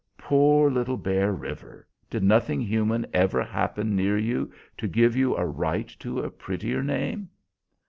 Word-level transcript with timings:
"Poor 0.17 0.71
little 0.71 0.97
Bear 0.97 1.31
River! 1.31 1.87
did 2.09 2.23
nothing 2.23 2.59
human 2.59 3.05
ever 3.13 3.43
happen 3.43 3.95
near 3.95 4.17
you 4.17 4.51
to 4.75 4.87
give 4.87 5.15
you 5.15 5.37
a 5.37 5.45
right 5.45 5.89
to 5.99 6.21
a 6.21 6.31
prettier 6.31 6.81
name?" 6.81 7.29